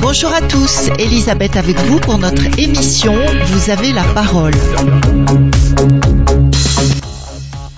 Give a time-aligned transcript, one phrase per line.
[0.00, 3.14] Bonjour à tous, Elisabeth avec vous pour notre émission
[3.46, 4.54] Vous avez la parole.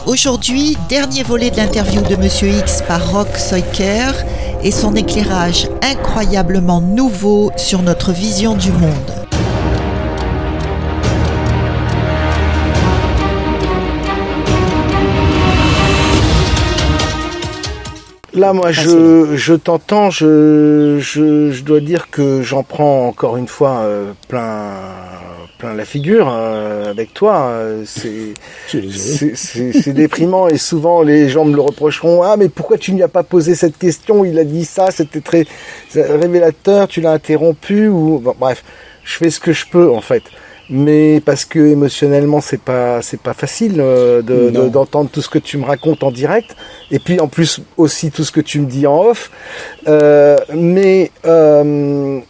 [0.05, 4.13] Aujourd'hui, dernier volet de l'interview de Monsieur X par Rock Soiker
[4.63, 9.20] et son éclairage incroyablement nouveau sur notre vision du monde.
[18.33, 23.49] Là, moi, je, je t'entends, je, je, je dois dire que j'en prends encore une
[23.49, 24.71] fois euh, plein,
[25.59, 27.49] plein la figure euh, avec toi.
[27.49, 28.35] euh, C'est,
[29.93, 32.23] déprimant et souvent les gens me le reprocheront.
[32.23, 34.25] Ah, mais pourquoi tu n'y as pas posé cette question?
[34.25, 35.45] Il a dit ça, c'était très
[35.95, 36.87] révélateur.
[36.87, 38.63] Tu l'as interrompu ou bon, bref,
[39.03, 40.23] je fais ce que je peux en fait.
[40.73, 44.65] Mais parce que émotionnellement c'est pas c'est pas facile euh, de, Non.
[44.65, 46.55] de- d'entendre tout ce que tu me racontes en direct
[46.93, 49.31] et puis en plus aussi tout ce que tu me dis en off.
[49.89, 52.21] Euh, mais euh,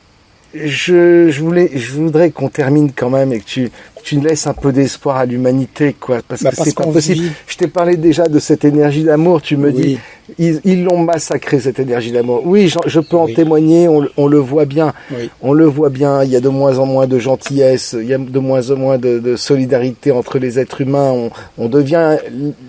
[0.55, 3.71] je, je voulais, je voudrais qu'on termine quand même et que tu,
[4.03, 7.21] tu laisses un peu d'espoir à l'humanité, quoi, parce Bah, que c'est pas possible.
[7.21, 7.33] vit.
[7.47, 9.43] Je t'ai parlé déjà de cette énergie d'amour.
[9.43, 9.75] Tu me Oui.
[9.75, 9.99] dis,
[10.39, 12.43] ils l'ont massacré cette énergie d'amour.
[12.45, 13.35] Oui, j'en- je peux en Oui.
[13.35, 13.89] témoigner.
[13.89, 14.93] On, le- on le voit bien.
[15.11, 15.31] Oui.
[15.43, 16.23] On le voit bien.
[16.25, 17.95] Il y a de moins en moins de gentillesse.
[17.99, 21.11] Il y a de moins en moins de, de solidarité entre les êtres humains.
[21.11, 22.17] On, on devient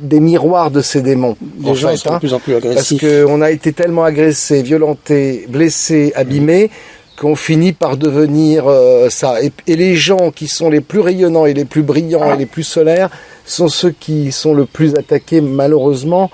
[0.01, 1.35] des miroirs de ces démons.
[1.61, 2.13] Les en gens sont hein.
[2.15, 6.69] de plus en plus Parce qu'on a été tellement agressé, violenté, blessé, abîmé,
[7.19, 9.43] qu'on finit par devenir euh, ça.
[9.43, 12.45] Et, et les gens qui sont les plus rayonnants et les plus brillants et les
[12.47, 13.09] plus solaires
[13.51, 16.29] sont ceux qui sont le plus attaqués, malheureusement.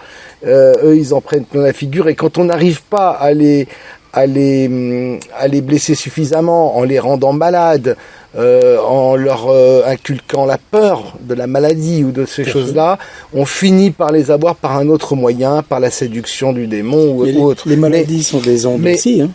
[0.46, 2.08] Euh, eux, ils en prennent plein la figure.
[2.10, 3.68] Et quand on n'arrive pas à les,
[4.14, 7.96] à, les, hum, à les blesser suffisamment, en les rendant malades,
[8.38, 13.00] euh, en leur euh, inculquant la peur de la maladie ou de ces choses-là,
[13.34, 17.24] on finit par les avoir par un autre moyen, par la séduction du démon ou,
[17.44, 17.68] autre.
[17.68, 19.32] les maladies sont des ondes mais- aussi, hein,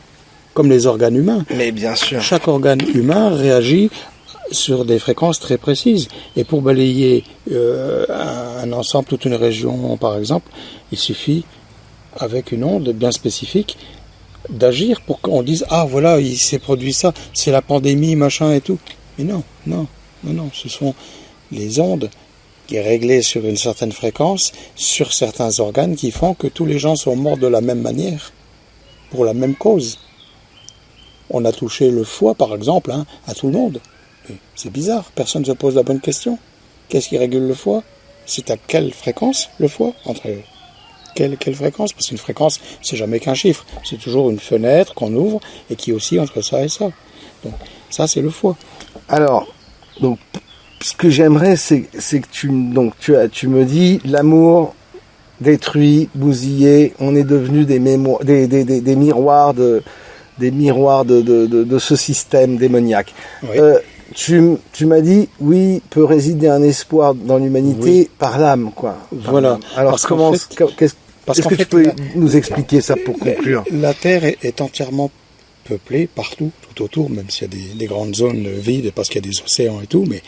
[0.54, 1.44] comme les organes humains.
[1.56, 2.21] Mais bien sûr.
[2.21, 3.91] Chaque organe humain réagit
[4.50, 6.08] sur des fréquences très précises.
[6.36, 10.50] Et pour balayer euh, un, ensemble, toute une région, par exemple,
[10.91, 11.44] il suffit,
[12.19, 13.78] avec une onde bien spécifique,
[14.48, 18.60] d'agir pour qu'on dise ah voilà il s'est produit ça, c'est la pandémie machin et
[18.60, 18.78] tout.
[19.16, 19.86] Mais non, non,
[20.25, 20.94] non, non, ce sont
[21.50, 22.10] les ondes
[22.66, 26.97] qui est sur une certaine fréquence, sur certains organes qui font que tous les gens
[26.97, 28.32] sont morts de la même manière,
[29.10, 29.98] pour la même cause.
[31.28, 33.80] On a touché le foie, par exemple, hein, à tout le monde.
[34.28, 36.38] Mais C'est bizarre, personne ne se pose la bonne question.
[36.88, 37.83] Qu'est-ce qui régule le foie?
[38.27, 39.93] C'est à quelle fréquence le foie?
[40.05, 40.22] Entre
[41.15, 41.93] quelle, quelle fréquence?
[41.93, 43.66] Parce qu'une fréquence, c'est jamais qu'un chiffre.
[43.84, 45.41] C'est toujours une fenêtre qu'on ouvre
[45.71, 46.91] et qui oscille entre ça et ça.
[47.44, 47.55] Donc,
[47.91, 48.56] ça, c'est le foie.
[49.09, 49.47] Alors,
[50.00, 50.19] donc,
[50.81, 54.75] ce que j'aimerais, c'est, c'est que tu, donc, tu, as, tu me dis, l'amour
[55.41, 59.83] détruit, bousillé, on est devenu des mémoires, des, des, des, des miroirs de,
[60.39, 63.12] des miroirs de, de, de, de ce système démoniaque.
[63.43, 63.59] Oui.
[63.59, 63.78] Euh,
[64.15, 68.97] tu, m'as dit, oui, peut résider un espoir dans l'humanité par l'âme, quoi.
[69.23, 69.59] Par Voilà.
[69.77, 70.95] Alors, Parce comment, fait- qu'est-ce,
[71.27, 73.65] parce est-ce que fait, tu peux la- nous expliquer ça pour conclure?
[73.71, 75.11] La Terre est, est entièrement
[75.65, 79.25] peuplée partout, tout autour, même s'il y a des, des grandes zones vides parce qu'il
[79.25, 80.21] y a des océans et tout, mais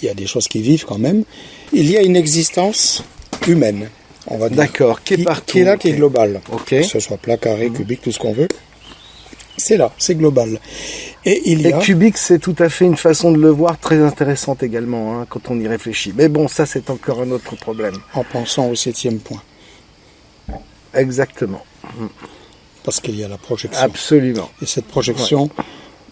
[0.00, 1.24] il y a des choses qui vivent quand même.
[1.72, 3.04] Il y a une existence
[3.46, 3.88] humaine,
[4.28, 4.56] on va dire.
[4.58, 5.42] D'accord, qui est partout.
[5.52, 6.40] qui est là, qui est globale.
[6.66, 8.48] Que ce soit plat, carré, cubique, tout ce qu'on veut.
[9.58, 10.60] C'est là, c'est global.
[11.24, 11.78] Et il y Et a...
[11.78, 15.50] cubique, c'est tout à fait une façon de le voir très intéressante également, hein, quand
[15.50, 16.12] on y réfléchit.
[16.16, 17.94] Mais bon, ça, c'est encore un autre problème.
[18.14, 19.42] En pensant au septième point,
[20.94, 21.64] Exactement.
[22.84, 23.82] parce qu'il y a la projection.
[23.82, 24.48] Absolument.
[24.62, 25.50] Et cette projection,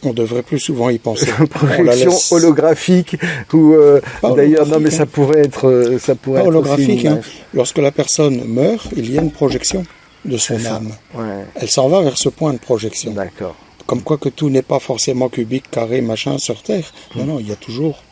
[0.02, 1.28] on devrait plus souvent y penser.
[1.38, 3.16] Une projection laisse- holographique
[3.52, 4.00] ou euh,
[4.36, 7.04] d'ailleurs non mais ça pourrait être euh, ça pourrait Pas être aussi holographique.
[7.04, 7.20] une hein.
[7.54, 9.84] Lorsque la personne meurt, il y a une projection
[10.24, 10.76] de son ça.
[10.76, 10.90] âme.
[11.14, 13.12] Ouais, Elle s'en va vers ce point de projection.
[13.12, 13.54] d'accord.
[13.86, 16.90] Comme quoi que tout n'est pas forcément cubique, carré, machin sur Terre.
[17.16, 18.02] Non, non, il y a toujours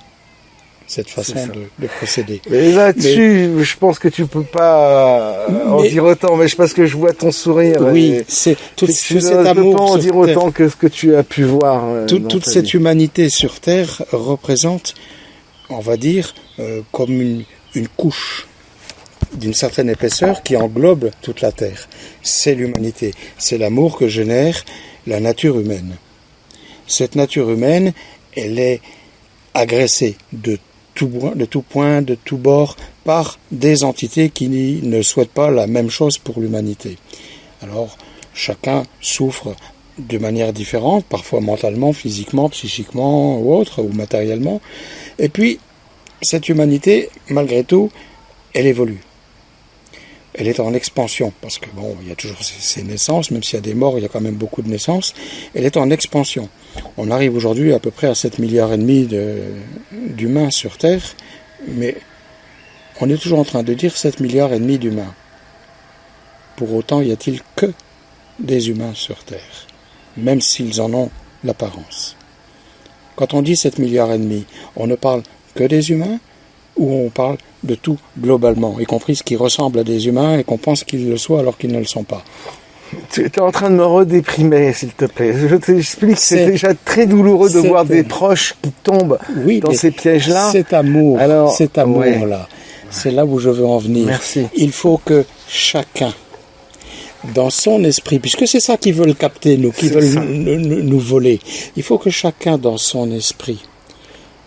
[0.87, 2.43] cette façon de, de procéder.
[2.51, 6.57] Mais là-dessus, je pense que tu peux pas euh, en Mais- dire autant, mais je
[6.57, 7.79] parce que je vois ton sourire.
[7.81, 10.37] Oui, c'est tout, tout tu cet ne peux amour pas en dire Terre.
[10.37, 11.85] autant que ce que tu as pu voir.
[11.87, 12.77] euh, Tout- toute cette vie.
[12.77, 14.93] humanité sur Terre représente,
[15.71, 17.45] on va dire, euh, comme une,
[17.75, 18.47] une couche
[19.35, 21.89] d'une certaine épaisseur qui englobe toute la Terre.
[22.23, 24.65] C'est l'humanité, c'est l'amour que génère
[25.07, 25.97] la nature humaine.
[26.87, 27.93] Cette nature humaine,
[28.37, 28.81] elle est
[29.55, 30.59] agressée de
[30.95, 31.09] tout,
[31.63, 36.41] point, de tout bord, par des entités qui ne souhaitent pas la même chose pour
[36.41, 36.99] l'humanité.
[37.63, 37.97] Alors,
[38.35, 39.55] chacun souffre
[39.99, 44.61] de manière différente, parfois mentalement, physiquement, psychiquement ou autre, ou matériellement.
[45.19, 45.59] Et puis,
[46.23, 47.91] cette humanité, malgré tout,
[48.55, 49.01] elle évolue.
[50.35, 53.57] Elle est en expansion, parce que bon, il y a toujours ces naissances, même s'il
[53.57, 55.15] y a des morts, il y a quand même beaucoup de naissances.
[55.55, 56.49] Elle est en expansion.
[56.97, 59.07] On arrive aujourd'hui à peu près à 7 milliards et demi
[59.93, 61.03] d'humains sur Terre,
[61.69, 61.97] mais
[63.01, 65.15] on est toujours en train de dire 7 milliards et demi d'humains.
[66.57, 67.73] Pour autant, y a-t-il que
[68.39, 69.67] des humains sur Terre
[70.17, 71.11] même s'ils en ont
[71.45, 72.17] l'apparence?
[73.17, 74.45] Quand on dit 7 milliards et demi,
[74.77, 75.23] on ne parle
[75.55, 76.19] que des humains
[76.77, 80.45] ou on parle de tout globalement, y compris ce qui ressemble à des humains et
[80.45, 82.25] qu'on pense qu'ils le soient alors qu'ils ne le sont pas.
[83.11, 85.33] Tu es en train de me redéprimer, s'il te plaît.
[85.35, 89.19] Je t'explique que c'est déjà très douloureux de voir des proches qui tombent
[89.63, 90.51] dans ces pièges-là.
[90.53, 91.19] Cet amour,
[91.57, 92.49] cet amour-là,
[92.91, 94.07] c'est là où je veux en venir.
[94.07, 94.47] Merci.
[94.55, 96.13] Il faut que chacun
[97.35, 101.41] dans son esprit, puisque c'est ça qu'ils veulent capter, nous, qui veulent nous, voler.
[101.77, 103.63] Il faut que chacun dans son esprit,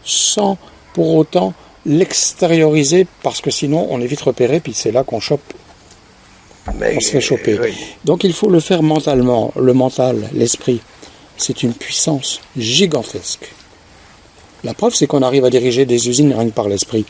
[0.03, 0.57] sans
[0.93, 1.53] pour autant
[1.85, 5.53] l'extérioriser, parce que sinon on est vite repéré, puis c'est là qu'on chope.
[6.67, 7.59] on se fait choper.
[8.03, 9.53] Donc il faut le faire mentalement.
[9.55, 10.81] Le mental, l'esprit,
[11.37, 13.51] c'est une puissance gigantesque.
[14.63, 17.05] La preuve, c'est qu'on arrive à diriger des usines rien que par l'esprit.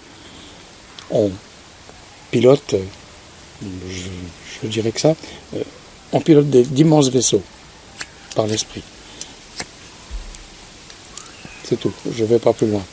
[1.10, 1.31] On
[2.31, 3.68] pilote, euh,
[4.62, 5.16] je dirais que ça,
[5.56, 5.63] euh,
[6.12, 7.44] on pilote d'immenses vaisseaux
[8.36, 8.81] par l'esprit.
[11.63, 12.83] C'est tout, je ne vais pas plus loin.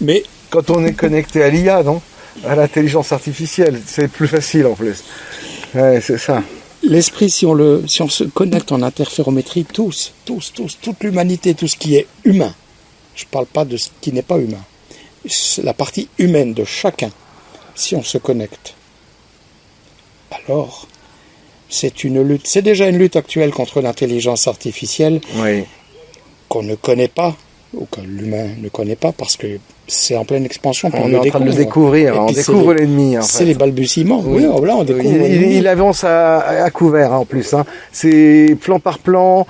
[0.00, 0.22] Mais
[0.54, 2.00] quand on est connecté à l'IA, non?
[2.46, 5.02] À l'intelligence artificielle, c'est plus facile en plus.
[5.74, 6.44] Ouais, c'est ça.
[6.84, 11.54] L'esprit, si on le, si on se connecte en interférométrie, tous, tous, tous, toute l'humanité,
[11.54, 12.54] tout ce qui est humain.
[13.16, 14.62] Je ne parle pas de ce qui n'est pas humain.
[15.64, 17.10] La partie humaine de chacun,
[17.74, 18.74] si on se connecte,
[20.30, 20.86] alors
[21.68, 22.46] c'est une lutte.
[22.46, 25.20] C'est déjà une lutte actuelle contre l'intelligence artificielle
[26.48, 27.36] qu'on ne connaît pas
[27.76, 29.46] ou que l'humain ne connaît pas parce que
[29.86, 30.90] c'est en pleine expansion.
[30.94, 32.20] On, est en train de le découvrir.
[32.20, 33.16] on découvre l'ennemi.
[33.22, 34.22] C'est les balbutiements.
[34.24, 37.54] Oui, on découvre il, avance à, couvert hein, en plus.
[37.54, 37.64] Hein.
[37.92, 39.46] C'est plan par plan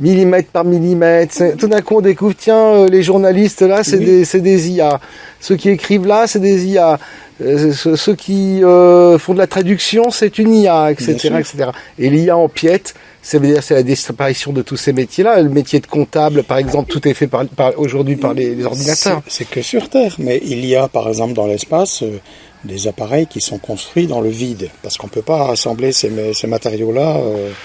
[0.00, 1.56] millimètre par millimètre.
[1.56, 5.00] Tout d'un coup, on découvre, tiens, euh, les journalistes là, c'est des, des IA.
[5.40, 6.98] Ceux qui écrivent là, c'est des IA.
[7.42, 11.70] Euh, ceux qui euh, font de la traduction, c'est une IA, etc., etc.
[11.98, 12.94] Et l'IA empiète,
[13.26, 15.42] ça veut dire c'est la disparition de tous ces métiers-là.
[15.42, 17.44] Le métier de comptable, par exemple, tout est fait par,
[17.76, 19.20] aujourd'hui par les, ordinateurs.
[19.26, 22.20] C'est que sur Terre, mais il y a, par exemple, dans l'espace, euh,
[22.62, 26.34] des appareils qui sont construits dans le vide, parce qu'on ne peut pas assembler ces,
[26.34, 27.20] ces matériaux-là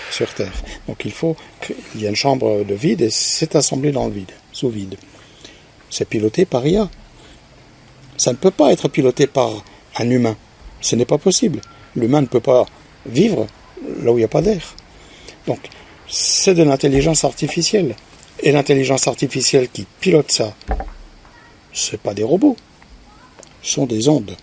[0.10, 0.52] sur Terre.
[0.88, 1.36] Donc il faut,
[1.94, 4.96] il y a une chambre de vide et c'est assemblé dans le vide, sous vide.
[5.92, 6.90] C'est piloté par IA.
[8.18, 9.64] Ça ne peut pas être piloté par
[10.00, 10.36] un humain.
[10.81, 11.62] Ce n'est pas possible.
[11.96, 12.66] L'humain ne peut pas
[13.06, 13.46] vivre
[14.02, 14.75] là où il n'y a pas d'air.
[15.48, 15.60] Donc,
[16.08, 17.96] c'est de l'intelligence artificielle.
[18.44, 20.54] Et l'intelligence artificielle qui pilote ça,
[21.74, 22.58] ce pas des robots,
[23.62, 24.36] ce sont des ondes.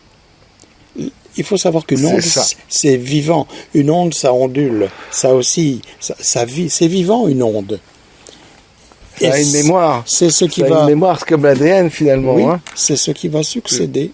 [1.36, 2.22] Il faut savoir qu'une onde,
[2.68, 3.46] c'est vivant.
[3.74, 7.80] Une onde, ça ondule, ça aussi, ça vit, c'est vivant une onde.
[9.20, 10.04] Ça a une mémoire.
[10.06, 10.78] C'est ce qui ça va.
[10.78, 12.34] A une mémoire, comme l'ADN finalement.
[12.34, 12.60] Oui, hein.
[12.74, 14.12] c'est ce qui va succéder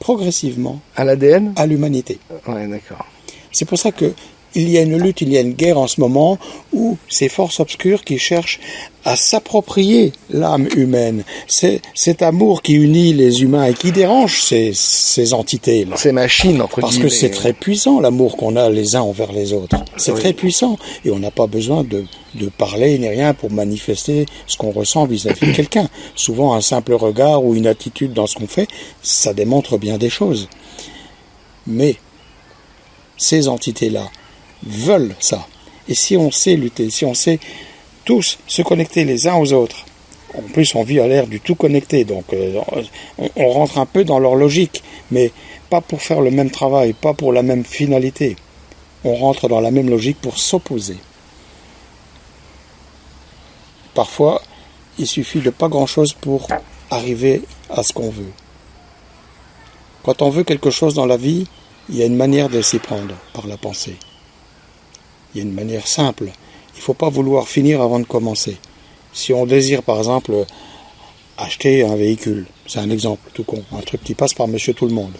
[0.00, 2.18] progressivement à l'ADN, à l'humanité.
[2.46, 3.06] Ouais, d'accord.
[3.52, 4.12] C'est pour ça que
[4.54, 6.38] il y a une lutte, il y a une guerre en ce moment
[6.72, 8.60] où ces forces obscures qui cherchent
[9.04, 14.72] à s'approprier l'âme humaine, c'est cet amour qui unit les humains et qui dérange ces,
[14.74, 15.96] ces entités-là.
[15.96, 19.52] Ces machines, entre Parce que c'est très puissant l'amour qu'on a les uns envers les
[19.52, 19.76] autres.
[19.96, 22.04] C'est très puissant et on n'a pas besoin de,
[22.34, 25.88] de parler ni rien pour manifester ce qu'on ressent vis-à-vis de quelqu'un.
[26.14, 28.68] Souvent un simple regard ou une attitude dans ce qu'on fait,
[29.02, 30.48] ça démontre bien des choses.
[31.66, 31.96] Mais
[33.16, 34.10] ces entités-là,
[34.64, 35.46] veulent ça.
[35.88, 37.38] Et si on sait lutter, si on sait
[38.04, 39.84] tous se connecter les uns aux autres,
[40.36, 42.60] en plus on vit à l'ère du tout connecté, donc euh,
[43.36, 45.30] on, rentre un peu dans leur logique, mais
[45.70, 48.36] pas pour faire le même travail, pas pour la même finalité.
[49.04, 50.96] On rentre dans la même logique pour s'opposer.
[53.94, 54.40] Parfois,
[54.98, 56.48] il suffit de pas grand-chose pour
[56.90, 58.32] arriver à ce qu'on veut.
[60.04, 61.46] Quand on veut quelque chose dans la vie,
[61.88, 63.96] il y a une manière de s'y prendre par la pensée.
[65.34, 66.24] Il y a une manière simple.
[66.74, 68.56] Il ne faut pas vouloir finir avant de commencer.
[69.12, 70.46] Si on désire, par exemple,
[71.38, 74.86] acheter un véhicule, c'est un exemple tout con, un truc qui passe par monsieur tout
[74.86, 75.12] le monde.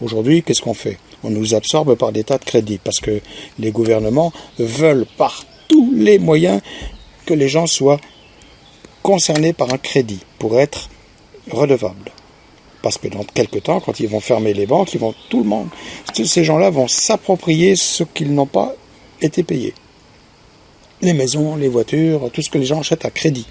[0.00, 0.98] Aujourd'hui, qu'est-ce qu'on fait?
[1.22, 3.20] On nous absorbe par des tas de crédits parce que
[3.58, 6.60] les gouvernements veulent par tous les moyens
[7.26, 8.00] que les gens soient
[9.02, 10.88] concernés par un crédit pour être
[11.50, 12.12] redevables.
[12.82, 15.48] Parce que dans quelques temps, quand ils vont fermer les banques, ils vont tout le
[15.48, 15.68] monde,
[16.14, 18.74] ces gens-là vont s'approprier ce qu'ils n'ont pas
[19.22, 19.74] été payés.
[21.02, 23.46] les maisons, les voitures, tout ce que les gens achètent à crédit.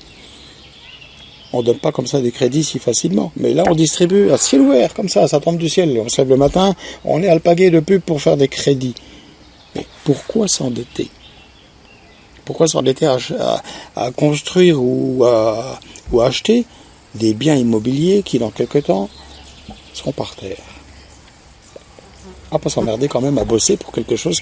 [1.51, 3.31] On donne pas comme ça des crédits si facilement.
[3.35, 5.99] Mais là, on distribue à ciel ouvert, comme ça, ça tombe du ciel.
[6.03, 8.93] On se lève le matin, on est alpagué de pub pour faire des crédits.
[9.75, 11.09] Mais pourquoi s'endetter?
[12.45, 15.79] Pourquoi s'endetter à, construire ou à,
[16.13, 16.65] à acheter
[17.15, 19.09] des biens immobiliers qui, dans quelque temps,
[19.93, 20.57] seront par terre?
[22.51, 24.41] Va pas s'emmerder quand même à bosser pour quelque chose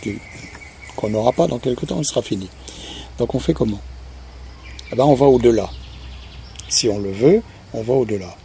[0.98, 2.50] qu'on n'aura pas dans quelque temps, il sera fini.
[3.18, 3.80] Donc on fait comment?
[4.92, 5.70] Eh ben, On va au-delà.
[6.68, 7.42] Si on le veut,
[7.74, 8.36] on va au-delà.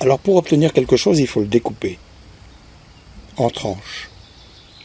[0.00, 1.98] Alors pour obtenir quelque chose, il faut le découper
[3.36, 4.10] en tranches.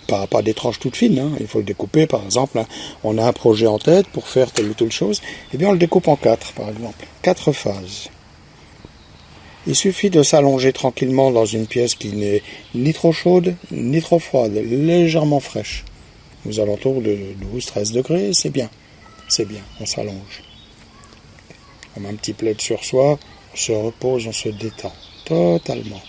[0.07, 1.31] Pas, pas des tranches toutes fines, hein.
[1.39, 2.65] il faut le découper, par exemple, hein.
[3.03, 5.21] on a un projet en tête pour faire telle ou telle chose,
[5.53, 8.09] eh bien on le découpe en quatre, par exemple, quatre phases.
[9.69, 12.41] Il suffit de s'allonger tranquillement dans une pièce qui n'est
[12.73, 15.83] ni trop chaude, ni trop froide, légèrement fraîche.
[16.47, 17.17] Aux alentours de
[17.53, 18.69] 12-13 degrés, c'est bien.
[19.27, 20.41] C'est bien, on s'allonge.
[21.97, 23.19] On met un petit plaid sur soi,
[23.53, 24.93] on se repose, on se détend
[25.25, 26.01] totalement.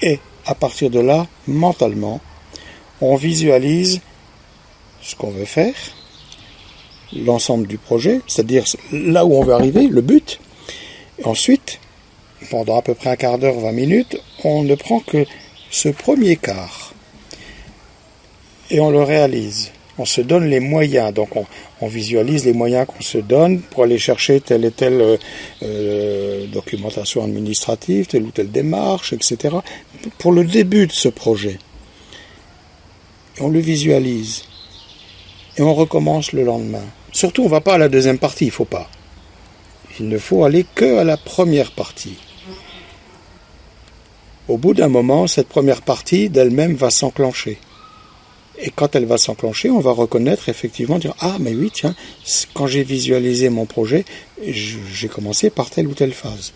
[0.00, 2.20] Et à partir de là, mentalement,
[3.00, 4.00] on visualise
[5.02, 5.74] ce qu'on veut faire,
[7.12, 10.38] l'ensemble du projet, c'est-à-dire là où on veut arriver, le but.
[11.24, 11.80] Ensuite,
[12.50, 15.24] pendant à peu près un quart d'heure, 20 minutes, on ne prend que
[15.70, 16.94] ce premier quart.
[18.70, 19.70] Et on le réalise.
[19.98, 21.12] On se donne les moyens.
[21.12, 21.46] Donc on,
[21.86, 25.16] visualise les moyens qu'on se donne pour aller chercher telle et telle euh,
[25.62, 29.56] euh, documentation administrative, telle ou telle démarche, etc.
[30.18, 31.58] Pour le début de ce projet.
[33.38, 34.44] on le visualise.
[35.56, 36.84] Et on recommence le lendemain.
[37.12, 38.88] Surtout, on ne va pas à la deuxième partie, il ne faut pas.
[40.00, 42.16] Il ne faut aller que à la première partie.
[44.46, 47.58] Au bout d'un moment, cette première partie d'elle-même va s'enclencher.
[48.58, 51.94] Et quand elle va s'enclencher, on va reconnaître effectivement, dire Ah, mais oui, tiens,
[52.52, 54.04] quand j'ai visualisé mon projet,
[54.42, 56.52] j'ai commencé par telle ou telle phase.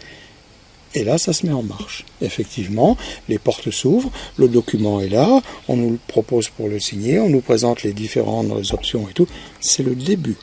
[0.95, 2.05] Et là, ça se met en marche.
[2.23, 2.97] Effectivement,
[3.29, 7.29] les portes s'ouvrent, le document est là, on nous le propose pour le signer, on
[7.29, 9.27] nous présente les différentes options et tout.
[9.61, 10.37] C'est le début.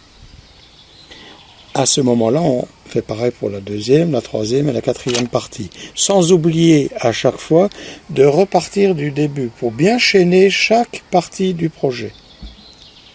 [1.74, 5.70] À ce moment-là, on fait pareil pour la deuxième, la troisième et la quatrième partie.
[5.96, 7.68] Sans oublier à chaque fois
[8.10, 12.14] de repartir du début pour bien chaîner chaque partie du projet.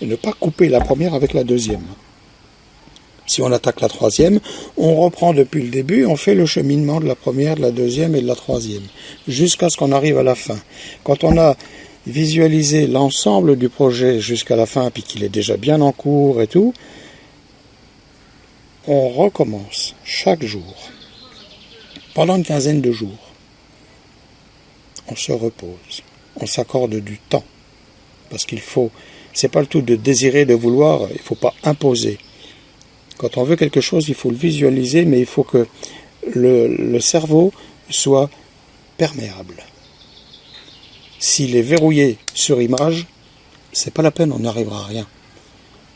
[0.02, 1.87] Et ne pas couper la première avec la deuxième.
[3.26, 4.38] Si on attaque la troisième,
[4.76, 8.14] on reprend depuis le début, on fait le cheminement de la première, de la deuxième
[8.14, 8.82] et de la troisième,
[9.28, 10.58] jusqu'à ce qu'on arrive à la fin.
[11.04, 11.56] Quand on a
[12.06, 16.49] visualisé l'ensemble du projet jusqu'à la fin, puis qu'il est déjà bien en cours et
[16.49, 16.75] tout,
[18.92, 20.75] on recommence chaque jour,
[22.12, 23.30] pendant une quinzaine de jours.
[25.06, 26.02] On se repose,
[26.35, 27.44] on s'accorde du temps,
[28.30, 28.90] parce qu'il faut,
[29.32, 32.18] c'est pas le tout de désirer, de vouloir, il faut pas imposer.
[33.16, 35.68] Quand on veut quelque chose, il faut le visualiser, mais il faut que
[36.35, 37.52] le, cerveau
[37.90, 38.28] soit
[38.97, 39.62] perméable.
[41.20, 43.06] S'il est verrouillé sur image,
[43.73, 45.06] c'est pas la peine, on n'arrivera à rien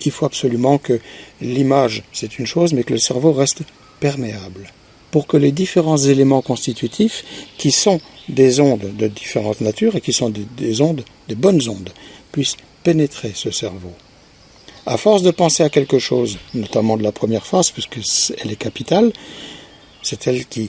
[0.07, 1.01] il faut absolument que
[1.41, 3.63] l'image, c'est une chose, mais que le cerveau reste
[4.01, 4.73] perméable.
[5.11, 7.25] Pour que les différents éléments constitutifs,
[7.57, 11.91] qui sont des ondes de différentes natures et qui sont des, ondes, des bonnes ondes,
[12.33, 13.93] puissent pénétrer ce cerveau.
[14.87, 18.01] À force de penser à quelque chose, notamment de la première phase, puisque
[18.43, 19.13] elle est capitale,
[20.03, 20.69] c'est elle qui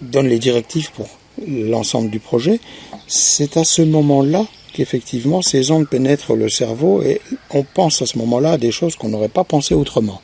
[0.00, 1.08] donne les directives pour
[1.46, 2.60] l'ensemble du projet,
[3.06, 8.18] c'est à ce moment-là qu'effectivement ces ondes pénètrent le cerveau et on pense à ce
[8.18, 10.20] moment-là à des choses qu'on n'aurait pas pensé autrement,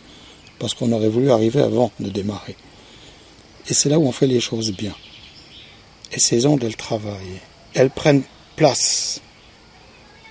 [0.59, 2.57] parce qu'on aurait voulu arriver avant de démarrer.
[3.69, 4.95] Et c'est là où on fait les choses bien.
[6.13, 7.41] Et ces ondes, elles travaillent,
[7.75, 8.25] elles prennent
[8.57, 9.21] place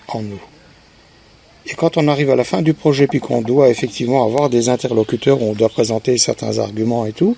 [0.10, 0.42] en nous.
[1.66, 4.70] Et quand on arrive à la fin du projet, puis qu'on doit effectivement avoir des
[4.70, 7.38] interlocuteurs, on doit présenter certains arguments et tout,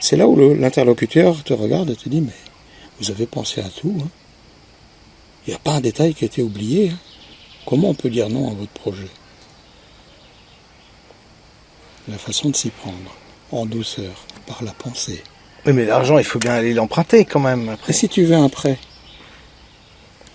[0.00, 2.32] c'est là où l'interlocuteur te regarde et te dit, mais
[3.00, 3.96] vous avez pensé à tout.
[4.00, 4.08] Hein
[5.48, 6.90] il n'y a pas un détail qui a été oublié.
[6.90, 6.98] Hein.
[7.64, 9.08] Comment on peut dire non à votre projet?
[12.06, 13.16] La façon de s'y prendre,
[13.50, 14.12] en douceur,
[14.46, 15.22] par la pensée.
[15.64, 17.70] Oui, mais l'argent, il faut bien aller l'emprunter quand même.
[17.70, 17.92] Après.
[17.92, 18.78] Et si tu veux un prêt,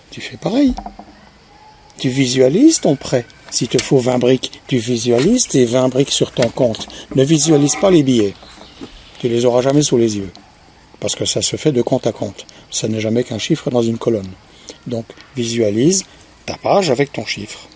[0.09, 0.73] tu fais pareil.
[1.99, 3.27] Tu visualises ton prêt.
[3.51, 6.87] S'il te faut 20 briques, tu visualises tes 20 briques sur ton compte.
[7.15, 8.33] Ne visualise pas les billets.
[9.19, 10.31] Tu les auras jamais sous les yeux.
[10.99, 12.47] Parce que ça se fait de compte à compte.
[12.71, 14.31] Ça n'est jamais qu'un chiffre dans une colonne.
[14.87, 16.05] Donc visualise
[16.45, 17.67] ta page avec ton chiffre.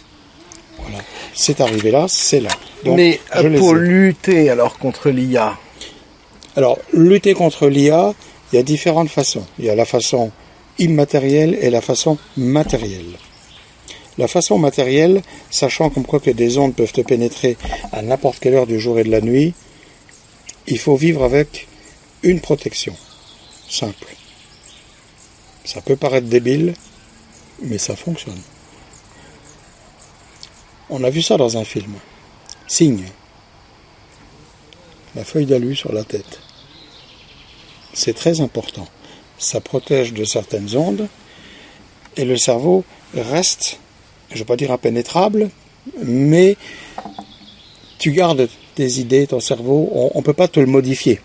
[0.80, 1.00] Voilà.
[1.34, 2.50] C'est arrivé là, c'est là.
[2.86, 3.20] Mais
[3.58, 5.58] pour lutter alors contre l'IA
[6.56, 8.14] Alors, lutter contre l'IA,
[8.52, 9.46] il y a différentes façons.
[9.60, 10.32] Il y a la façon
[10.80, 13.18] immatérielle et la façon matérielle.
[14.18, 15.22] La façon matérielle,
[15.52, 17.58] sachant comme quoi que des ondes peuvent te pénétrer
[17.92, 19.54] à n'importe quelle heure du jour et de la nuit,
[20.66, 21.68] il faut vivre avec
[22.24, 22.96] une protection
[23.70, 24.16] simple.
[25.66, 26.74] Ça peut paraître débile,
[27.62, 28.42] mais ça fonctionne.
[30.90, 31.94] On a vu ça dans un film.
[32.68, 33.06] Signe.
[35.16, 36.40] La feuille d'alu sur la tête.
[37.94, 38.88] C'est très important.
[39.38, 41.08] Ça protège de certaines ondes
[42.16, 42.84] et le cerveau
[43.14, 43.80] reste,
[44.30, 45.50] je ne vais pas dire impénétrable,
[46.04, 46.58] mais
[48.00, 51.20] tu gardes tes idées, ton cerveau, on ne peut pas te le modifier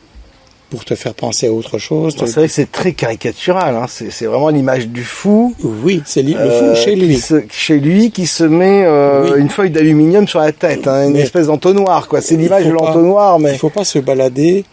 [0.73, 2.17] pour te faire penser à autre chose.
[2.17, 3.85] C'est vrai que c'est très caricatural, hein.
[3.89, 5.55] c'est vraiment l'image du fou.
[5.63, 7.21] Oui, c'est le fou euh, chez lui.
[7.51, 11.49] chez lui qui se met euh, une feuille d'aluminium sur la tête, hein, une espèce
[11.49, 12.23] d'entonnoir, quoi.
[12.23, 13.53] C'est l'image de l'entonnoir, mais...
[13.53, 14.65] Il faut pas se balader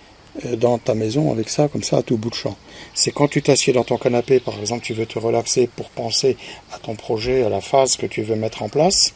[0.45, 2.55] euh, dans ta maison avec ça, comme ça, à tout bout de champ.
[2.93, 6.37] C'est quand tu t'assieds dans ton canapé, par exemple, tu veux te relaxer pour penser
[6.73, 9.13] à ton projet, à la phase que tu veux mettre en place.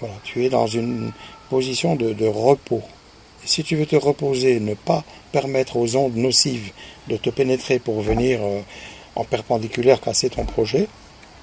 [0.00, 1.12] Voilà, tu es dans une
[1.48, 2.82] position de, de repos.
[3.46, 6.72] Si tu veux te reposer, ne pas permettre aux ondes nocives
[7.08, 8.60] de te pénétrer pour venir euh,
[9.16, 10.88] en perpendiculaire casser ton projet,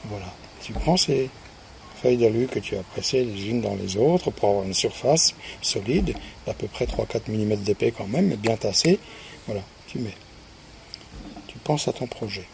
[0.05, 0.33] voilà.
[0.63, 1.29] Tu prends ces
[2.01, 5.35] feuilles d'alu que tu as pressées les unes dans les autres pour avoir une surface
[5.61, 6.15] solide,
[6.45, 8.99] d'à peu près 3-4 mm d'épais quand même, bien tassée.
[9.45, 10.15] Voilà, tu mets.
[11.47, 12.47] Tu penses à ton projet.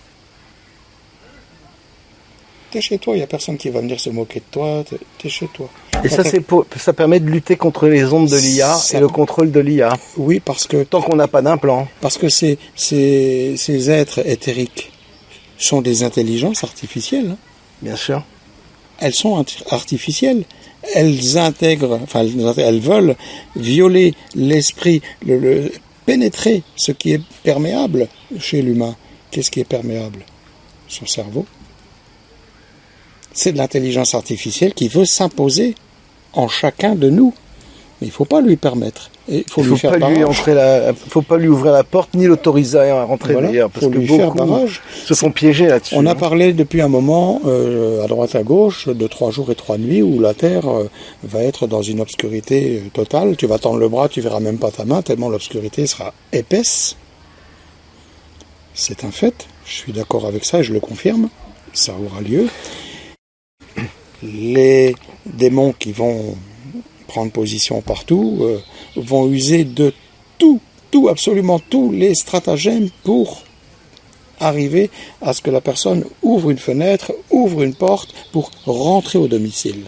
[2.71, 4.83] T'es chez toi, il n'y a personne qui va venir se moquer de toi,
[5.17, 5.69] t'es chez toi.
[6.03, 9.07] Et ça, c'est pour, ça permet de lutter contre les ondes de l'IA et le
[9.07, 9.97] contrôle de l'IA.
[10.17, 10.83] Oui, parce que...
[10.83, 11.87] Tant qu'on n'a pas d'implant.
[12.01, 14.91] Parce que ces, ces, ces êtres éthériques
[15.57, 17.31] sont des intelligences artificielles.
[17.31, 17.37] Hein.
[17.81, 18.23] Bien sûr.
[18.99, 20.43] Elles sont artificielles.
[20.93, 22.25] Elles intègrent, enfin,
[22.57, 23.15] elles veulent
[23.55, 25.71] violer l'esprit, le, le,
[26.05, 28.07] pénétrer ce qui est perméable
[28.39, 28.95] chez l'humain.
[29.31, 30.19] Qu'est-ce qui est perméable?
[30.87, 31.45] Son cerveau
[33.37, 35.75] c'est de l'intelligence artificielle qui veut s'imposer
[36.33, 37.33] en chacun de nous.
[38.01, 39.11] Mais il ne faut pas lui permettre.
[39.29, 43.87] Il faut, la, faut pas lui ouvrir la porte ni l'autoriser à rentrer d'ailleurs parce
[43.87, 44.67] que beaucoup
[45.05, 45.95] se font piéger là-dessus.
[45.97, 46.15] On a hein.
[46.15, 50.01] parlé depuis un moment euh, à droite à gauche de trois jours et trois nuits
[50.01, 50.89] où la Terre euh,
[51.23, 53.35] va être dans une obscurité euh, totale.
[53.35, 56.95] Tu vas tendre le bras, tu verras même pas ta main tellement l'obscurité sera épaisse.
[58.73, 59.47] C'est un fait.
[59.65, 61.29] Je suis d'accord avec ça et je le confirme.
[61.73, 62.47] Ça aura lieu
[64.23, 66.35] les démons qui vont
[67.07, 68.59] prendre position partout euh,
[68.95, 69.93] vont user de
[70.37, 70.59] tout,
[70.91, 73.43] tout, absolument tous les stratagèmes pour
[74.39, 74.89] arriver
[75.21, 79.85] à ce que la personne ouvre une fenêtre, ouvre une porte pour rentrer au domicile.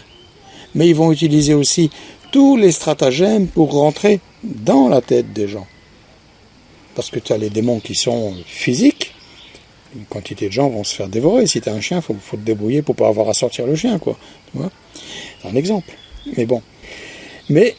[0.74, 1.90] Mais ils vont utiliser aussi
[2.32, 5.66] tous les stratagèmes pour rentrer dans la tête des gens.
[6.94, 9.09] Parce que tu as les démons qui sont physiques,
[9.96, 11.46] une quantité de gens vont se faire dévorer.
[11.46, 13.74] Si tu as un chien, faut, faut, te débrouiller pour pas avoir à sortir le
[13.74, 14.18] chien, quoi.
[14.54, 15.92] C'est un exemple.
[16.36, 16.62] Mais bon.
[17.48, 17.74] Mais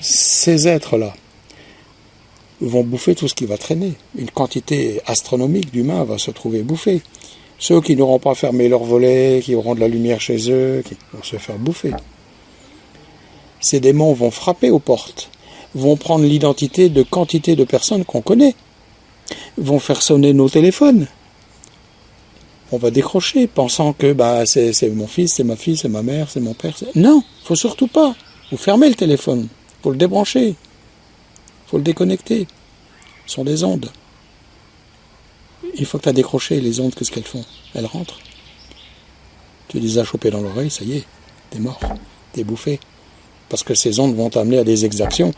[0.00, 1.14] ces êtres-là
[2.60, 3.94] vont bouffer tout ce qui va traîner.
[4.16, 7.02] Une quantité astronomique d'humains va se trouver bouffée.
[7.58, 10.96] Ceux qui n'auront pas fermé leurs volets, qui auront de la lumière chez eux, qui
[11.12, 11.92] vont se faire bouffer.
[13.60, 15.30] Ces démons vont frapper aux portes,
[15.74, 18.54] vont prendre l'identité de quantité de personnes qu'on connaît,
[19.58, 21.06] vont faire sonner nos téléphones,
[22.72, 26.28] on va décrocher, pensant que bah, c'est mon fils, c'est ma fille, c'est ma mère,
[26.30, 26.74] c'est mon père.
[26.94, 28.14] Non, faut surtout pas.
[28.50, 29.48] Vous fermez le téléphone,
[29.82, 30.54] faut le débrancher,
[31.66, 32.46] faut le déconnecter.
[33.26, 33.90] Ce sont des ondes.
[35.78, 37.44] Une fois que tu as décroché les ondes, qu'est-ce qu'elles font?
[37.74, 38.18] Elles rentrent.
[39.68, 41.04] Tu les as chopées dans l'oreille, ça y est,
[41.50, 41.80] t'es mort,
[42.32, 42.80] t'es bouffé.
[43.48, 45.32] Parce que ces ondes vont t'amener à des exactions.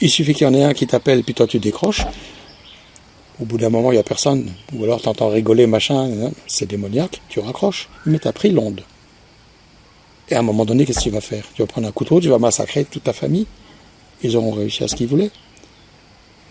[0.00, 2.02] Il suffit qu'il y en ait un qui t'appelle, puis toi tu décroches.
[3.40, 4.52] Au bout d'un moment, il n'y a personne.
[4.74, 7.88] Ou alors tu entends rigoler, machin, c'est démoniaque, tu raccroches.
[8.06, 8.82] Mais tu as pris l'onde.
[10.28, 11.44] Et à un moment donné, qu'est-ce que tu vas faire?
[11.54, 13.46] Tu vas prendre un couteau, tu vas massacrer toute ta famille.
[14.22, 15.30] Ils auront réussi à ce qu'ils voulaient.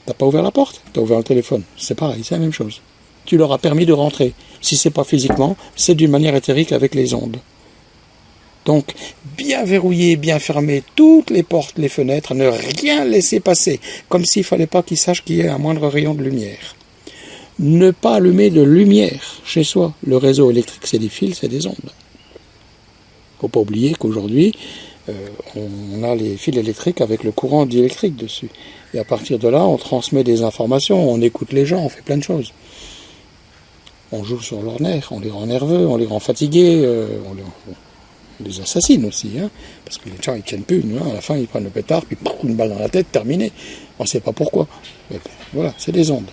[0.05, 1.63] T'as pas ouvert la porte, tu as ouvert le téléphone.
[1.77, 2.81] C'est pareil, c'est la même chose.
[3.25, 4.33] Tu leur as permis de rentrer.
[4.61, 7.37] Si c'est pas physiquement, c'est d'une manière éthérique avec les ondes.
[8.65, 8.93] Donc,
[9.37, 14.43] bien verrouiller, bien fermer toutes les portes, les fenêtres, ne rien laisser passer, comme s'il
[14.43, 16.75] fallait pas qu'ils sachent qu'il y ait un moindre rayon de lumière
[17.61, 19.93] ne pas allumer de lumière chez soi.
[20.03, 21.75] Le réseau électrique, c'est des fils, c'est des ondes.
[23.39, 24.53] Faut pas oublier qu'aujourd'hui,
[25.09, 25.13] euh,
[25.55, 28.49] on a les fils électriques avec le courant diélectrique dessus.
[28.93, 32.01] Et à partir de là, on transmet des informations, on écoute les gens, on fait
[32.01, 32.51] plein de choses.
[34.11, 37.33] On joue sur leurs nerfs, on les rend nerveux, on les rend fatigués, euh, on,
[37.33, 37.43] les,
[38.61, 39.49] assassine aussi, hein,
[39.85, 40.79] parce que les gens ils tiennent plus.
[40.79, 43.51] Hein, à la fin, ils prennent le pétard, puis une balle dans la tête, terminé.
[43.99, 44.67] On ne sait pas pourquoi.
[45.53, 46.29] voilà, c'est des ondes.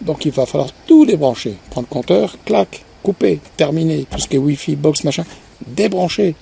[0.00, 1.56] Donc il va falloir tout débrancher.
[1.70, 4.06] Prendre compteur, clac, coupé, terminé.
[4.10, 5.24] Tout ce qui est Wi-Fi, box, machin,
[5.66, 6.34] débranché.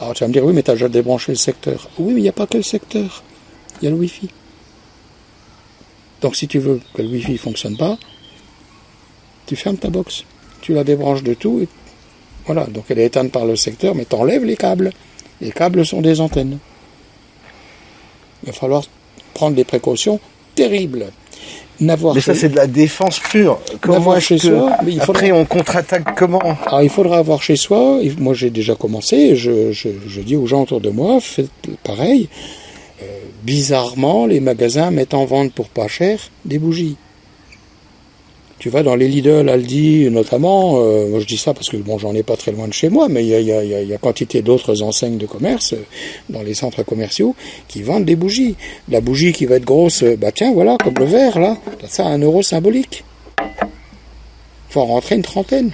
[0.00, 1.88] Alors tu vas me dire, oui, mais tu as déjà débranché le secteur.
[1.98, 3.22] Oui, mais il n'y a pas que le secteur.
[3.80, 4.28] Il y a le Wi-Fi.
[6.20, 7.96] Donc si tu veux que le Wi-Fi ne fonctionne pas,
[9.46, 10.24] tu fermes ta box.
[10.60, 11.60] Tu la débranches de tout.
[11.60, 11.68] Et
[12.46, 14.90] voilà, donc elle est éteinte par le secteur, mais tu enlèves les câbles.
[15.40, 16.58] Les câbles sont des antennes.
[18.42, 18.84] Il va falloir
[19.32, 20.20] prendre des précautions
[20.54, 21.06] terribles.
[21.80, 23.58] mais ça, c'est de la défense pure.
[23.80, 28.00] Comment chez soi, il Après, on contre-attaque comment Alors, il faudra avoir chez soi.
[28.18, 29.34] Moi, j'ai déjà commencé.
[29.36, 31.50] Je, je, dis aux gens autour de moi, faites
[31.82, 32.28] pareil.
[33.02, 33.06] Euh,
[33.42, 36.96] bizarrement, les magasins mettent en vente pour pas cher des bougies.
[38.58, 41.98] Tu vas dans les Lidl, Aldi notamment, euh, moi je dis ça parce que bon
[41.98, 45.18] j'en ai pas très loin de chez moi, mais il y a, quantité d'autres enseignes
[45.18, 45.84] de commerce euh,
[46.30, 47.34] dans les centres commerciaux
[47.68, 48.56] qui vendent des bougies.
[48.88, 52.06] La bougie qui va être grosse, euh, bah tiens voilà, comme le verre là, ça
[52.06, 53.04] un euro symbolique.
[54.70, 55.72] Faut en rentrer une trentaine.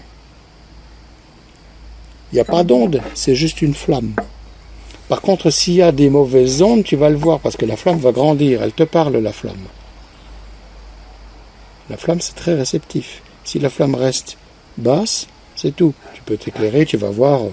[2.33, 4.15] Il n'y a pas d'onde, c'est juste une flamme.
[5.09, 7.77] Par contre, s'il y a des mauvaises ondes, tu vas le voir parce que la
[7.77, 9.67] flamme va grandir, elle te parle la flamme.
[11.91, 13.21] La flamme, c'est très réceptif.
[13.43, 14.39] Si la flamme reste
[14.79, 15.27] basse,
[15.57, 15.93] c'est tout.
[16.15, 17.51] Tu peux t'éclairer, tu vas voir euh,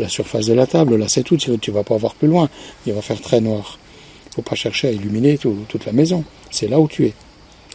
[0.00, 2.50] la surface de la table, là c'est tout, tu ne vas pas voir plus loin.
[2.84, 3.78] Il va faire très noir.
[4.24, 6.24] Il ne faut pas chercher à illuminer toute la maison.
[6.50, 7.14] C'est là où tu es.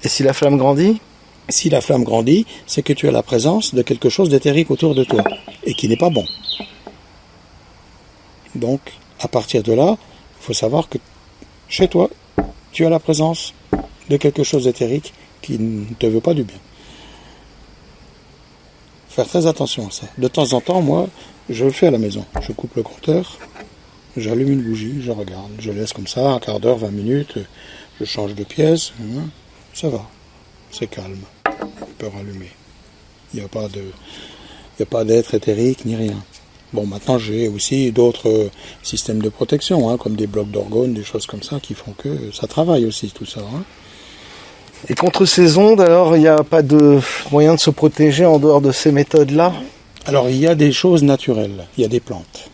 [0.03, 0.99] Et si la flamme grandit?
[1.47, 4.95] Si la flamme grandit, c'est que tu as la présence de quelque chose d'éthérique autour
[4.95, 5.23] de toi
[5.63, 6.25] et qui n'est pas bon.
[8.55, 8.81] Donc,
[9.21, 9.97] à partir de là,
[10.39, 10.97] il faut savoir que
[11.69, 12.09] chez toi,
[12.73, 13.53] tu as la présence
[14.09, 15.13] de quelque chose d'éthérique
[15.51, 16.57] qui ne te veut pas du bien.
[19.09, 20.07] Faire très attention à ça.
[20.17, 21.09] De temps en temps, moi,
[21.49, 22.25] je le fais à la maison.
[22.41, 23.37] Je coupe le compteur,
[24.15, 27.39] j'allume une bougie, je regarde, je laisse comme ça un quart d'heure, 20 minutes,
[27.99, 29.27] je change de pièce, hein.
[29.73, 30.07] ça va,
[30.71, 32.51] c'est calme, je peux rallumer.
[33.33, 33.83] Il n'y a pas de,
[34.79, 36.23] il a pas d'être éthérique ni rien.
[36.71, 38.49] Bon, maintenant j'ai aussi d'autres
[38.81, 42.31] systèmes de protection, hein, comme des blocs d'orgones, des choses comme ça, qui font que
[42.31, 43.41] ça travaille aussi tout ça.
[43.41, 43.63] Hein.
[44.89, 46.99] Et contre ces ondes, alors, il n'y a pas de
[47.31, 49.53] moyen de se protéger en dehors de ces méthodes-là?
[50.05, 51.67] Alors, il y a des choses naturelles.
[51.77, 52.49] Il y a des plantes.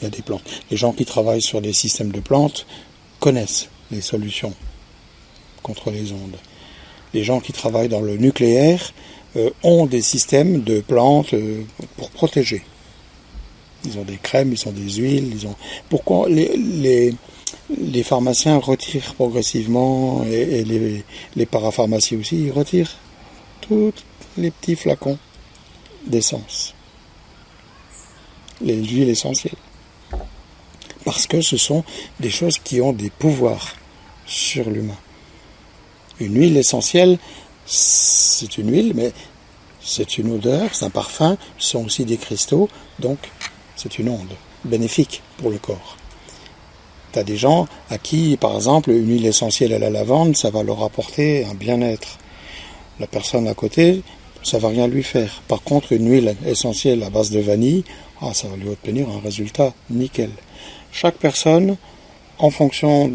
[0.00, 0.42] Il y a des plantes.
[0.70, 2.66] Les gens qui travaillent sur des systèmes de plantes
[3.18, 4.52] connaissent les solutions
[5.62, 6.36] contre les ondes.
[7.14, 8.92] Les gens qui travaillent dans le nucléaire
[9.36, 11.62] euh, ont des systèmes de plantes euh,
[11.96, 12.62] pour protéger.
[13.84, 15.54] Ils ont des crèmes, ils ont des huiles, ils ont.
[15.88, 17.14] Pourquoi les les
[18.02, 20.64] pharmaciens retirent progressivement, et,
[21.36, 22.96] les, parapharmacies aussi, ils retirent
[23.60, 23.92] tous
[24.36, 25.18] les petits flacons
[26.06, 26.74] d'essence,
[28.60, 29.54] les huiles essentielles.
[31.04, 31.84] Parce que ce sont
[32.20, 33.74] des choses qui ont des pouvoirs
[34.26, 34.98] sur l'humain.
[36.20, 37.18] Une huile essentielle,
[37.64, 39.12] c'est une huile, mais
[39.80, 43.18] c'est une odeur, c'est un parfum, ce sont aussi des cristaux, donc
[43.76, 45.96] c'est une onde bénéfique pour le corps.
[47.12, 50.50] Tu as des gens à qui, par exemple, une huile essentielle à la lavande, ça
[50.50, 52.18] va leur apporter un bien-être.
[53.00, 54.02] La personne à côté,
[54.42, 55.42] ça va rien lui faire.
[55.48, 57.84] Par contre, une huile essentielle à base de vanille,
[58.22, 60.30] ah, ça va lui obtenir un résultat nickel.
[60.92, 61.76] Chaque personne,
[62.38, 63.12] en fonction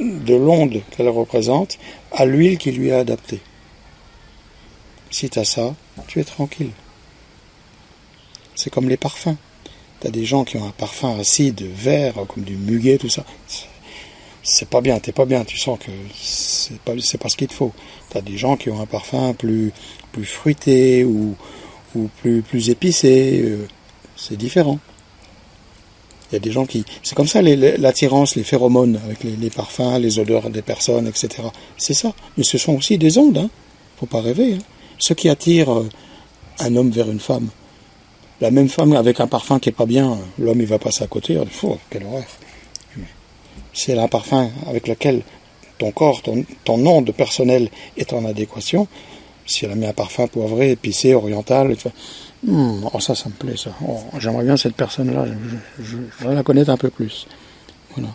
[0.00, 1.78] de l'onde qu'elle représente,
[2.12, 3.40] a l'huile qui lui est adaptée.
[5.10, 5.74] Si tu as ça,
[6.06, 6.70] tu es tranquille.
[8.54, 9.36] C'est comme les parfums.
[10.00, 13.24] T'as des gens qui ont un parfum acide, vert, comme du muguet, tout ça.
[14.42, 17.48] C'est pas bien, t'es pas bien, tu sens que c'est pas, c'est pas ce qu'il
[17.48, 17.72] te faut.
[18.08, 19.72] T'as des gens qui ont un parfum plus,
[20.12, 21.36] plus fruité ou,
[21.94, 23.42] ou plus, plus épicé.
[23.44, 23.68] Euh,
[24.16, 24.78] c'est différent.
[26.30, 26.84] Il y a des gens qui.
[27.02, 31.48] C'est comme ça l'attirance, les, phéromones, avec les, parfums, les odeurs des personnes, etc.
[31.76, 32.12] C'est ça.
[32.36, 33.50] Mais ce sont aussi des ondes, hein.
[33.98, 34.54] Faut pas rêver.
[34.54, 34.62] Hein.
[34.98, 35.88] Ce qui attire euh,
[36.60, 37.48] un homme vers une femme,
[38.40, 41.06] la même femme avec un parfum qui est pas bien, l'homme il va passer à
[41.06, 42.24] côté, oh, quelle horreur.
[43.72, 45.22] C'est un parfum avec lequel
[45.78, 48.88] ton corps, ton, ton onde personnel est en adéquation.
[49.46, 51.76] Si elle a mis un parfum poivré, épicé, oriental,
[52.44, 53.70] hmm, oh ça, ça me plaît ça.
[53.86, 55.26] Oh, j'aimerais bien cette personne-là,
[55.78, 57.26] je, voudrais la connaître un peu plus.
[57.94, 58.10] Voilà.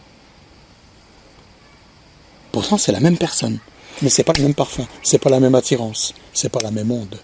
[2.51, 3.59] Pourtant, c'est la même personne,
[4.01, 6.91] mais c'est pas le même parfum, c'est pas la même attirance, c'est pas la même
[6.91, 7.19] onde.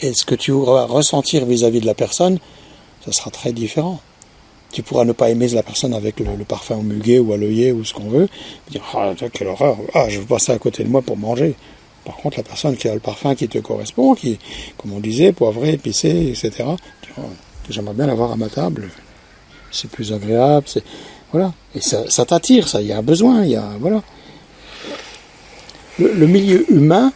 [0.00, 2.38] Et ce que tu vas ressentir vis-à-vis de la personne,
[3.04, 4.00] ça sera très différent.
[4.70, 7.72] Tu pourras ne pas aimer la personne avec le, parfum au muguet ou à l'œillet
[7.72, 8.28] ou ce qu'on veut,
[8.70, 11.54] dire ah quelle horreur, ah je veux passer à côté de moi pour manger.
[12.04, 14.38] Par contre, la personne qui a le parfum qui te correspond, qui,
[14.76, 16.64] comme on disait, poivré, épicé, etc.
[17.68, 18.90] J'aimerais bien l'avoir à ma table.
[19.70, 20.66] C'est plus agréable,
[21.32, 21.52] voilà.
[21.74, 22.80] Et ça, t'attire, ça.
[22.80, 24.02] Il y a un besoin, il y a voilà.
[25.98, 27.12] le milieu humain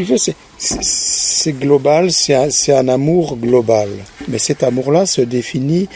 [0.00, 3.90] tu veux, c'est global, c'est un, amour global.
[4.28, 5.88] Mais cet amour-là se définit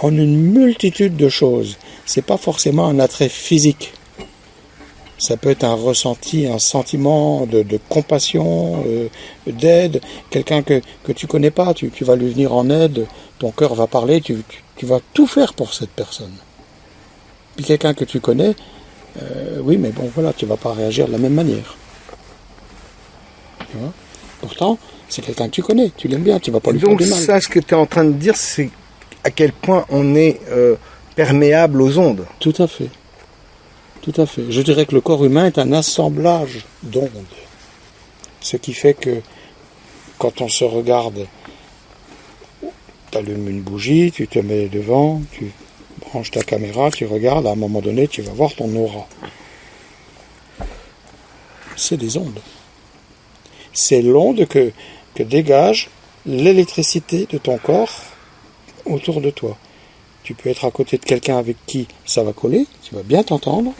[0.00, 1.76] en une multitude de choses.
[2.06, 3.92] C'est pas forcément un attrait physique.
[5.18, 9.08] Ça peut être un ressenti, un sentiment de, compassion, euh,
[9.46, 13.06] d'aide, quelqu'un que, que tu connais pas, tu, vas lui venir en aide,
[13.38, 14.38] ton cœur va parler, tu,
[14.76, 16.32] tu, vas tout faire pour cette personne.
[17.56, 18.54] Puis quelqu'un que tu connais,
[19.20, 21.76] euh, oui, mais bon, voilà, tu vas pas réagir de la même manière.
[24.40, 24.78] Pourtant,
[25.08, 27.10] c'est quelqu'un que tu connais, tu l'aimes bien, tu vas pas lui faire du mal.
[27.10, 28.70] Donc ça, ce que tu es en train de dire, c'est
[29.24, 30.76] à quel point on est euh,
[31.14, 32.26] perméable aux ondes.
[32.38, 32.88] Tout à fait.
[34.00, 34.50] Tout à fait.
[34.50, 37.10] Je dirais que le corps humain est un assemblage d'ondes.
[38.40, 39.20] Ce qui fait que
[40.18, 41.26] quand on se regarde,
[43.10, 45.52] tu allumes une bougie, tu te mets devant, tu
[46.00, 49.06] branches ta caméra, tu regardes, à un moment donné, tu vas voir ton aura.
[51.76, 52.40] C'est des ondes.
[53.80, 54.72] C'est l'onde que,
[55.18, 55.88] dégage
[56.26, 58.04] l'électricité de ton corps
[58.84, 59.56] autour de toi.
[60.22, 63.22] Tu peux être à côté de quelqu'un avec qui ça va coller, tu vas bien
[63.22, 63.72] t'entendre,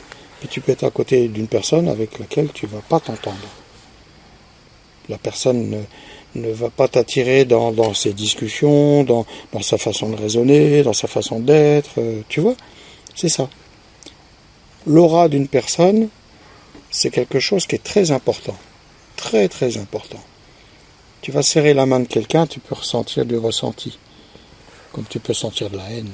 [0.42, 3.36] et tu peux être à côté d'une personne avec laquelle tu ne vas pas t'entendre.
[5.10, 5.84] La personne
[6.34, 9.26] ne, va pas t'attirer dans, ses discussions, dans,
[9.60, 12.56] sa façon de raisonner, dans sa façon d'être, euh, tu vois
[13.14, 13.50] C'est ça.
[14.86, 16.08] L'aura d'une personne,
[16.90, 18.56] c'est quelque chose qui est très important.
[19.20, 20.18] Très très important.
[21.20, 23.98] Tu vas serrer la main de quelqu'un, tu peux ressentir du ressenti.
[24.92, 26.11] Comme tu peux sentir de la haine.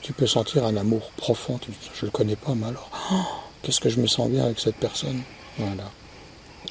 [0.00, 1.58] tu peux sentir un amour profond.
[1.66, 3.16] Je ne le connais pas, mais alors, oh,
[3.62, 5.22] qu'est-ce que je me sens bien avec cette personne?
[5.58, 5.90] Voilà.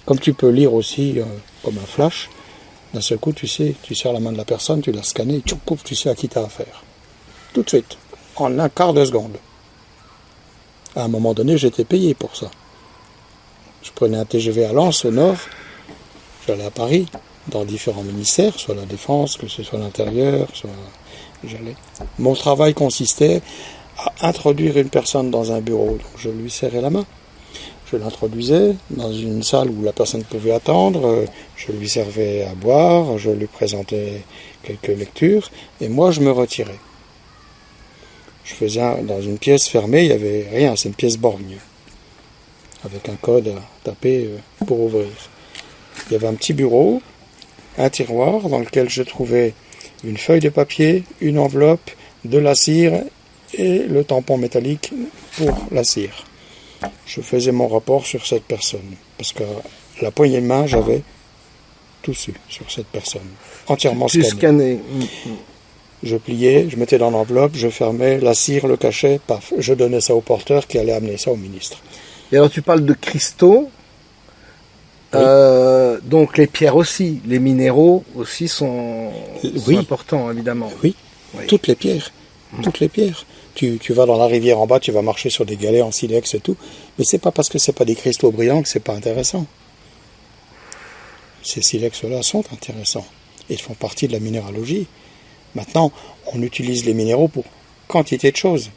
[0.06, 1.26] Comme tu peux lire aussi, euh,
[1.62, 2.30] comme un flash,
[2.94, 5.42] d'un seul coup, tu sais, tu serres la main de la personne, tu l'as scanné,
[5.46, 6.84] tu coupes, tu sais à qui tu as affaire.
[7.54, 7.98] Tout de suite,
[8.38, 9.38] en un quart de seconde.
[10.96, 12.50] À un moment donné, j'étais payé pour ça.
[13.84, 15.38] Je prenais un TGV à Lens, au nord,
[16.48, 17.08] j'allais à Paris,
[17.48, 20.70] dans différents ministères, soit la défense, que ce soit l'intérieur, soit
[21.44, 21.76] j'allais.
[22.20, 23.42] Mon travail consistait
[23.98, 25.98] à introduire une personne dans un bureau.
[26.18, 27.06] Je lui serrais la main.
[27.92, 33.20] Je l'introduisais dans une salle où la personne pouvait attendre, je lui servais à boire,
[33.20, 34.24] je lui présentais
[34.64, 36.80] quelques lectures, et moi je me retirais.
[38.44, 41.58] Je faisais dans une pièce fermée, il n'y avait rien, c'est une pièce borgne,
[42.84, 45.08] avec un code à taper euh, pour ouvrir.
[46.08, 47.02] Il y avait un petit bureau,
[47.78, 49.54] un tiroir dans lequel je trouvais
[50.04, 51.90] une feuille de papier, une enveloppe,
[52.24, 53.04] de la cire
[53.54, 54.92] et le tampon métallique
[55.38, 56.26] pour la cire.
[57.06, 59.44] Je faisais mon rapport sur cette personne, parce que
[60.02, 61.02] la poignée de main, j'avais
[62.02, 63.28] tout su sur cette personne,
[63.68, 64.80] entièrement scanné.
[66.04, 70.02] Je pliais, je mettais dans l'enveloppe, je fermais, la cire, le cachet, paf, je donnais
[70.02, 71.80] ça au porteur qui allait amener ça au ministre.
[72.32, 73.70] Et alors tu parles de cristaux,
[75.14, 79.12] euh, donc les pierres aussi, les minéraux aussi sont,
[79.70, 80.72] importants évidemment.
[80.84, 80.96] Oui,
[81.48, 82.12] toutes les pierres,
[82.64, 83.26] toutes les pierres.
[83.54, 86.34] Tu, vas dans la rivière en bas, tu vas marcher sur des galets en silex
[86.34, 86.58] et tout,
[86.98, 89.46] mais c'est pas parce que c'est pas des cristaux brillants que c'est pas intéressant.
[91.42, 93.06] Ces silex-là sont intéressants.
[93.50, 94.88] Ils font partie de la minéralogie.
[95.54, 95.94] Maintenant,
[96.34, 97.46] on utilise les minéraux pour
[97.88, 98.72] quantité de choses.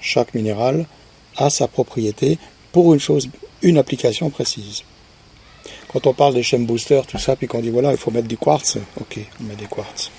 [0.00, 0.86] Chaque minéral
[1.36, 2.38] a sa propriété
[2.70, 3.28] pour une chose,
[3.62, 4.84] une application précise.
[5.92, 8.28] Quand on parle des chaînes boosters, tout ça, puis qu'on dit voilà, il faut mettre
[8.28, 10.10] du quartz, ok, on met des quartz.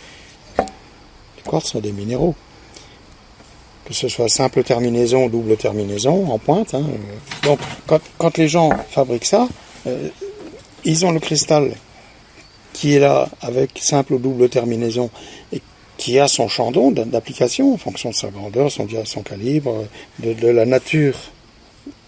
[0.57, 2.35] Les quartz sont des minéraux
[3.85, 6.73] que ce soit simple terminaison ou double terminaison en pointe.
[6.73, 6.83] Hein.
[7.43, 7.59] Donc
[8.17, 9.47] quand, les gens fabriquent ça,
[9.87, 10.09] euh,
[10.85, 11.71] ils ont le cristal
[12.71, 15.09] qui est là avec simple ou double terminaison
[15.51, 15.61] et
[15.97, 19.85] qui a son champ d'onde d'application en fonction de sa grandeur, son, son calibre,
[20.19, 21.17] de, la nature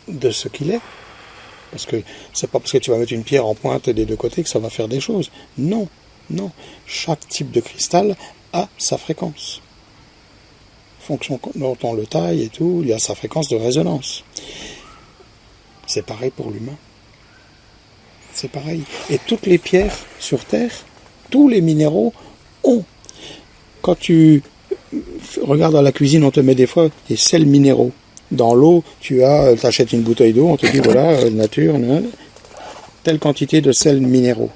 [0.08, 0.82] de ce qu'il est.
[1.76, 2.02] Parce que
[2.34, 4.50] c'est pas parce que tu vas mettre une pierre en pointe des deux côtés que
[4.50, 5.30] ça va faire des choses.
[5.58, 5.88] Non,
[6.30, 6.52] non.
[6.88, 8.16] Chaque type de cristal
[8.54, 9.62] a sa fréquence
[11.06, 14.24] fonction dont on le taille et tout, il y a sa fréquence de résonance.
[15.86, 16.78] C'est pareil pour l'humain.
[18.34, 18.82] C'est pareil.
[19.10, 20.72] Et toutes les pierres sur Terre,
[21.30, 22.12] tous les minéraux
[22.64, 22.84] ont.
[23.84, 24.42] Quand tu
[25.44, 27.92] regardes dans la cuisine, on te met des fois des sels minéraux.
[28.32, 31.76] Dans l'eau, tu as, achètes une bouteille d'eau, on te dit voilà, euh, nature,
[33.04, 34.50] telle quantité de sels minéraux.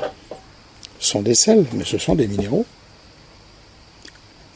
[1.00, 2.66] Ce sont des sels, mais ce sont des minéraux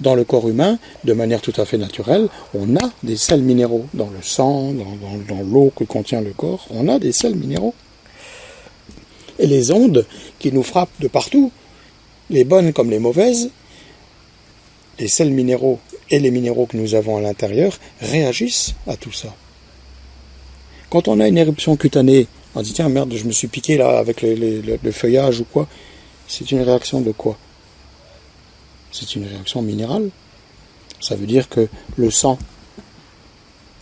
[0.04, 3.86] dans le corps humain, de manière tout à fait naturelle, on a des sels minéraux.
[3.93, 7.73] Dans le sang, dans, l'eau que contient le corps, on a des sels minéraux.
[9.39, 10.06] Et les ondes
[10.39, 11.52] qui nous frappent de partout,
[12.30, 13.49] les bonnes comme les mauvaises,
[14.99, 19.33] les sels minéraux et les minéraux que nous avons à l'intérieur réagissent à tout ça.
[20.89, 23.97] Quand on a une éruption cutanée On dit tiens merde, je me suis piqué là
[23.97, 25.67] avec le feuillage ou quoi.
[26.27, 27.37] C'est une réaction de quoi?
[28.91, 30.09] C'est une réaction minérale.
[31.01, 32.37] Ça veut dire que le sang,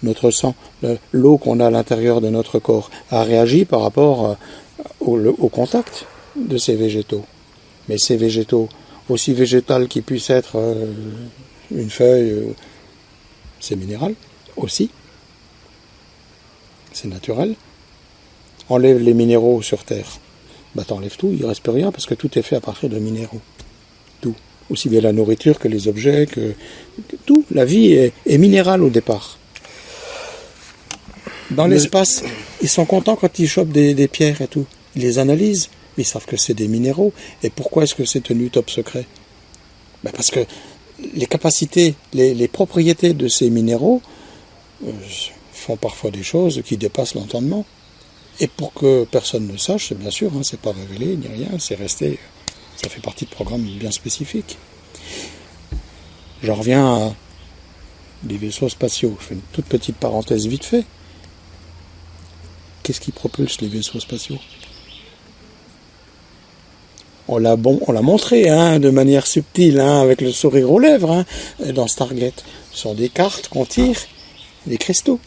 [0.04, 0.56] notre sang,
[1.12, 4.38] l'eau qu'on a à l'intérieur de notre corps, a réagi par rapport
[5.02, 7.24] euh, au, contact de ces végétaux.
[7.90, 8.70] Mais ces végétaux,
[9.10, 10.92] aussi végétal qu'ils puissent être euh,
[11.76, 12.54] une feuille, euh,
[13.60, 14.16] c'est minéral
[14.58, 14.90] aussi.
[16.94, 17.56] C'est naturel.
[18.70, 20.20] Enlève les minéraux sur Terre.
[20.76, 22.98] Bah t'enlèves tout, il reste plus rien parce que tout est fait à partir de
[23.00, 23.42] minéraux.
[24.22, 24.36] Tout.
[24.70, 26.54] Aussi bien la nourriture que les objets, que,
[27.26, 27.44] tout.
[27.52, 29.38] La vie est, minérale au départ.
[31.50, 32.24] Dans l'espace,
[32.62, 34.66] ils sont contents quand ils chopent des, pierres et tout.
[34.96, 37.12] Ils les analysent, ils savent que c'est des minéraux.
[37.44, 39.06] Et pourquoi est-ce que c'est tenu top secret?
[40.06, 40.40] Bah, Parce que
[41.14, 44.02] les capacités, les, propriétés de ces minéraux
[44.86, 44.92] euh,
[45.54, 47.66] font parfois des choses qui dépassent l'entendement.
[48.40, 51.60] Et pour que personne ne sache, c'est bien sûr, hein, c'est pas révélé ni rien,
[51.60, 52.18] c'est resté,
[52.82, 54.58] ça fait partie de programmes bien spécifiques.
[56.44, 57.14] J'en reviens à
[58.24, 59.16] des vaisseaux spatiaux.
[59.20, 60.86] Je fais une toute petite parenthèse vite fait.
[62.84, 64.40] Qu'est-ce qui propulse les vaisseaux spatiaux?
[67.28, 67.56] On l'a
[68.02, 71.26] montré hein, de manière subtile, hein, avec le sourire aux lèvres, hein,
[71.74, 72.44] dans Stargate.
[72.72, 73.98] Ce sont des cartes qu'on tire,
[74.68, 75.20] des cristaux.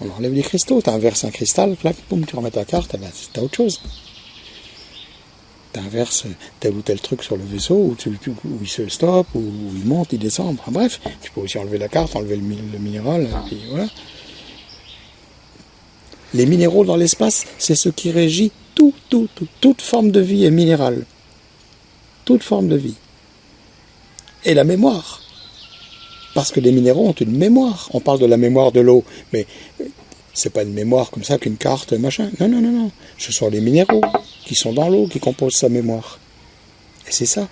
[0.00, 3.10] On enlève les cristaux, tu inverses un cristal, clac, boum, tu remets ta carte, ben,
[3.12, 3.80] c'est autre chose.
[5.72, 6.24] Tu inverses
[6.60, 7.96] tel ou tel truc sur le vaisseau, où,
[8.60, 9.42] il se stoppe, ou
[9.76, 10.56] il monte, il descend.
[10.68, 13.28] bref, tu peux aussi enlever la carte, enlever le, minéral.
[16.32, 20.44] Les minéraux dans l'espace, c'est ce qui régit tout, tout, tout, toute forme de vie
[20.44, 21.04] est minérale.
[22.24, 22.94] Toute forme de vie.
[24.44, 25.22] Et la mémoire.
[26.34, 27.88] Parce que les minéraux ont une mémoire.
[27.92, 29.46] On parle de la mémoire de l'eau, mais
[30.32, 32.30] c'est pas une mémoire comme ça qu'une carte, machin.
[32.40, 32.90] Non, non, non, non.
[33.18, 34.00] Ce sont les minéraux
[34.44, 36.18] qui sont dans l'eau qui composent sa mémoire.
[37.06, 37.48] Et c'est ça.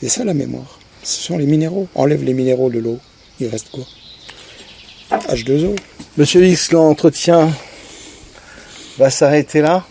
[0.00, 0.78] C'est ça la mémoire.
[1.02, 1.88] Ce sont les minéraux.
[1.94, 2.98] Enlève les minéraux de l'eau.
[3.40, 3.84] Il reste quoi?
[5.10, 5.74] H2O.
[6.18, 7.50] Monsieur X, l'entretien
[8.98, 9.84] va s'arrêter là.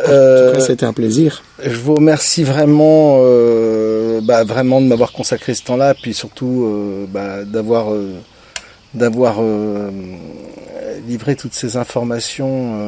[0.00, 1.42] Euh, c'était un plaisir.
[1.62, 7.06] Je vous remercie vraiment, euh, bah, vraiment de m'avoir consacré ce temps-là, puis surtout euh,
[7.08, 8.14] bah, d'avoir euh,
[8.92, 9.42] d'avoir
[11.08, 12.78] livré toutes ces informations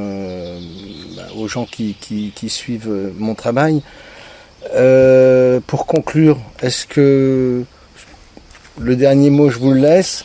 [1.17, 3.83] bah, aux gens qui, qui, qui suivent mon travail.
[5.67, 7.65] pour conclure, est-ce que
[8.79, 10.25] le dernier mot je vous le laisse?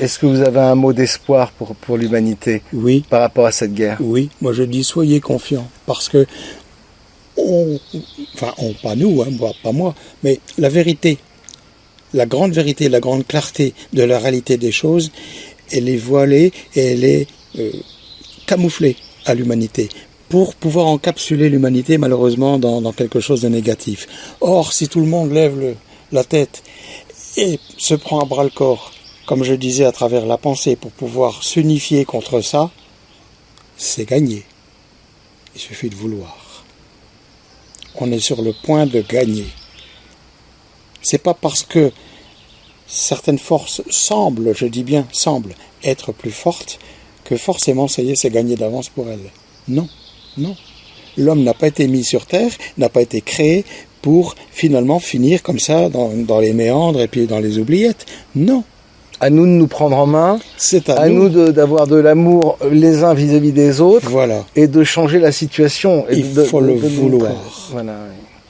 [0.00, 3.04] Est-ce que vous avez un mot d'espoir pour, pour l'humanité Oui.
[3.08, 3.98] Par rapport à cette guerre?
[4.00, 5.68] Oui, moi je dis soyez confiants.
[5.86, 6.26] Parce que,
[7.36, 7.78] on,
[8.34, 9.28] enfin, on, pas nous, hein,
[9.62, 11.18] pas moi, mais la vérité,
[12.12, 15.12] la grande vérité, la grande clarté de la réalité des choses,
[15.70, 17.26] elle est voilée et elle est
[17.58, 17.70] euh,
[18.46, 19.88] camouflée à l'humanité
[20.28, 24.08] pour pouvoir encapsuler l'humanité malheureusement dans, dans, quelque chose de négatif.
[24.40, 25.76] Or, si tout le monde lève le,
[26.12, 26.62] la tête
[27.36, 28.92] et se prend à bras le corps
[29.26, 32.70] comme je disais, à travers la pensée pour pouvoir s'unifier contre ça,
[33.76, 34.44] c'est gagné.
[35.54, 36.64] Il suffit de vouloir.
[37.96, 39.46] On est sur le point de gagner.
[41.02, 41.92] C'est pas parce que
[42.86, 46.78] certaines forces semblent, je dis bien semblent, être plus fortes
[47.24, 49.30] que forcément ça y est, c'est gagné d'avance pour elles.
[49.68, 49.88] Non,
[50.36, 50.56] non.
[51.16, 53.64] L'homme n'a pas été mis sur terre, n'a pas été créé
[54.02, 58.04] pour finalement finir comme ça dans, dans les méandres et puis dans les oubliettes.
[58.34, 58.64] Non
[59.20, 60.38] à nous de nous prendre en main.
[60.56, 64.08] C'est à, à, nous, d'avoir de, l'amour les uns vis-à-vis des autres.
[64.08, 64.44] Voilà.
[64.56, 66.06] Et de changer la situation.
[66.10, 67.32] Il faut le vouloir.
[67.70, 67.94] Voilà.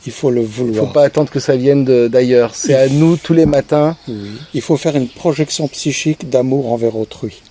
[0.06, 0.74] Il faut le vouloir.
[0.74, 2.54] Il ne faut pas attendre que ça vienne d'ailleurs.
[2.54, 3.96] C'est à nous tous les matins.
[4.52, 7.42] Il faut faire une projection psychique d'amour envers autrui.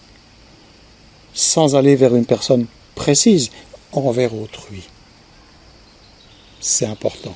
[1.34, 3.49] Sans aller vers une personne précise,
[3.91, 4.84] envers autrui.
[6.60, 7.36] C'est important.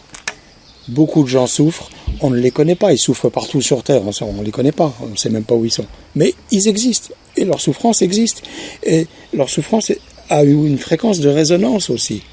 [0.88, 1.89] Beaucoup de gens souffrent,
[2.21, 4.93] on ne les connaît pas, ils souffrent partout sur Terre, on ne les connaît pas,
[5.02, 5.86] on ne sait même pas où ils sont.
[6.15, 8.43] Mais ils existent, et leur souffrance existe,
[8.84, 9.91] et leur souffrance
[10.30, 12.23] a eu une fréquence de résonance aussi.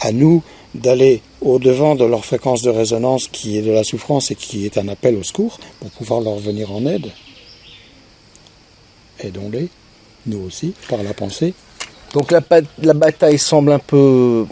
[0.00, 0.42] À nous
[0.74, 4.76] d'aller au-devant de leur fréquence de résonance qui est de la souffrance et qui est
[4.78, 7.06] un appel au secours pour pouvoir leur venir en aide.
[9.20, 9.68] Aidons-les,
[10.26, 11.54] nous aussi, par la pensée.
[12.12, 12.40] Donc la,
[12.82, 14.46] la bataille semble un peu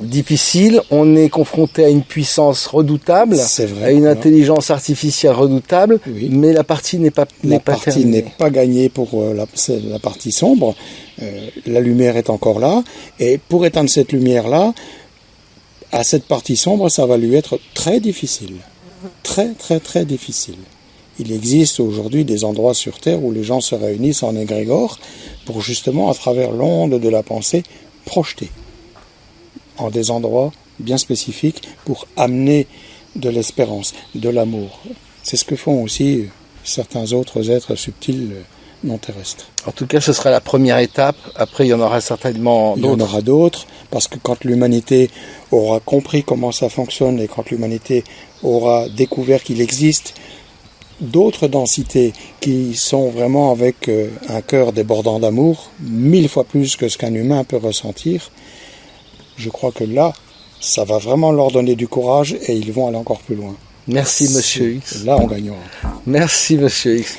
[0.00, 6.52] difficile, on est confronté à une puissance redoutable, vrai, à une intelligence artificielle redoutable, mais
[6.52, 9.46] la partie n'est pas la partie n'est pas gagnée pour euh, la,
[9.90, 10.74] la, partie sombre.
[11.22, 12.82] Euh, la lumière est encore là,
[13.18, 14.72] et pour éteindre cette lumière là,
[15.92, 18.56] à cette partie sombre, ça va lui être très difficile,
[19.22, 20.58] très très très difficile.
[21.18, 24.98] il existe aujourd'hui des endroits sur Terre où les gens se réunissent en égrégore
[25.46, 27.62] pour justement, à travers l'onde de la pensée,
[28.04, 28.50] projeter
[29.78, 32.66] en des endroits bien spécifiques pour amener
[33.16, 34.80] de l'espérance, de l'amour.
[35.22, 36.26] C'est ce que font aussi
[36.64, 38.32] certains autres êtres subtils
[38.84, 39.50] non terrestres.
[39.66, 41.16] En tout cas, ce sera la première étape.
[41.34, 42.96] Après, il y en aura certainement d'autres.
[42.96, 45.10] Il y en aura d'autres, parce que quand l'humanité
[45.50, 48.04] aura compris comment ça fonctionne et quand l'humanité
[48.42, 50.14] aura découvert qu'il existe
[51.00, 56.88] d'autres densités qui sont vraiment avec euh, un cœur débordant d'amour, mille fois plus que
[56.88, 58.30] ce qu'un humain peut ressentir,
[59.38, 60.12] je crois que là,
[60.60, 63.54] ça va vraiment leur donner du courage et ils vont aller encore plus loin.
[63.86, 65.04] Merci Monsieur X.
[65.04, 65.56] Là, on gagnera.
[66.06, 67.16] Merci Monsieur X.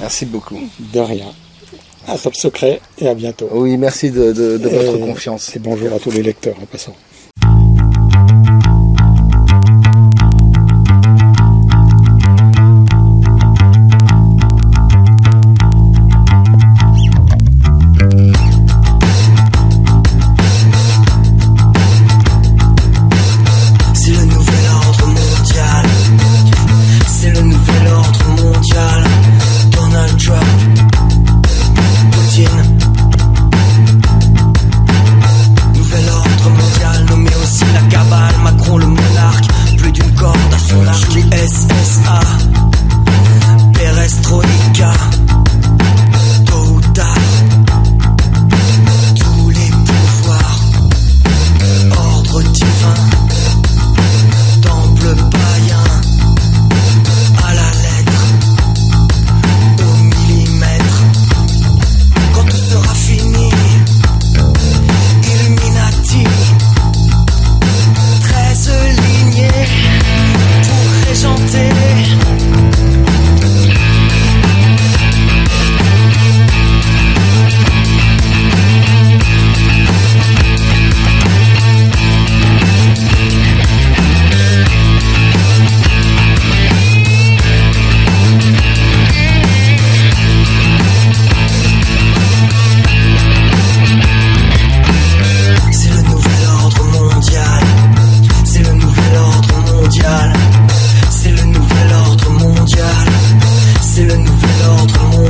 [0.00, 0.58] Merci beaucoup.
[0.78, 1.32] De rien.
[2.06, 3.48] Un top secret et à bientôt.
[3.52, 4.32] Oui, merci de,
[4.62, 5.54] votre confiance.
[5.54, 6.94] Et bonjour à tous les lecteurs en passant.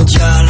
[0.09, 0.47] child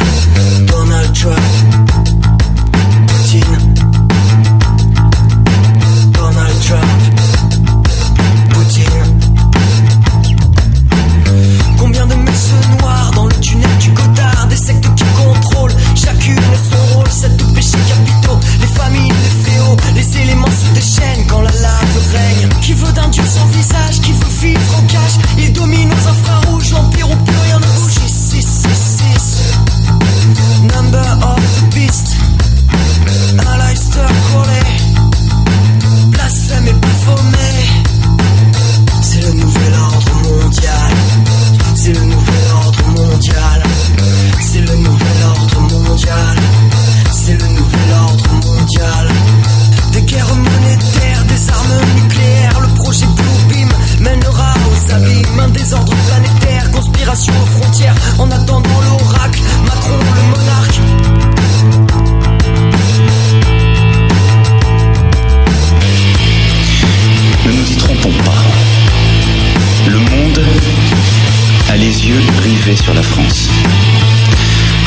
[72.93, 73.49] la France.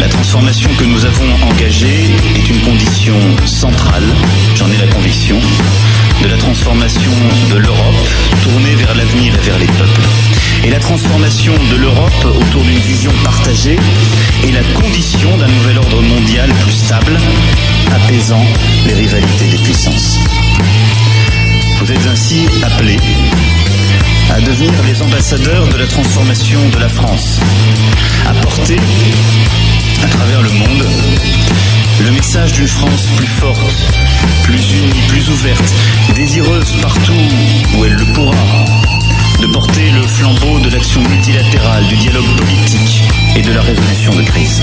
[0.00, 4.04] La transformation que nous avons engagée est une condition centrale,
[4.56, 5.38] j'en ai la conviction,
[6.22, 7.10] de la transformation
[7.50, 8.08] de l'Europe
[8.42, 10.02] tournée vers l'avenir et vers les peuples.
[10.64, 13.76] Et la transformation de l'Europe autour d'une vision partagée
[14.44, 17.18] est la condition d'un nouvel ordre mondial plus stable,
[17.92, 18.44] apaisant
[18.86, 20.18] les rivalités des puissances.
[21.78, 22.96] Vous êtes ainsi appelés
[24.30, 27.40] à devenir les ambassadeurs de la transformation de la France,
[28.26, 28.76] à porter,
[30.02, 30.86] à travers le monde,
[32.00, 33.74] le message d'une France plus forte,
[34.44, 35.74] plus unie, plus ouverte,
[36.14, 37.12] désireuse partout
[37.76, 38.64] où elle le pourra,
[39.40, 43.02] de porter le flambeau de l'action multilatérale, du dialogue politique
[43.36, 44.62] et de la résolution de crise.